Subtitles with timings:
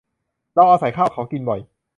[0.55, 1.59] เราอาศัยข้าวเขากินบ่อย